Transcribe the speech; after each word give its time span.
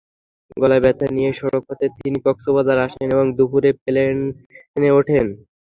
গলায় 0.57 0.83
ব্যথা 0.85 1.05
নিয়েই 1.15 1.37
সড়কপথে 1.39 1.85
তিনি 1.97 2.17
কক্সবাজার 2.25 2.77
আসেন 2.85 3.07
এবং 3.09 3.25
দুপুরে 3.37 3.69
প্লেনে 3.83 4.89
ওঠেন। 4.97 5.27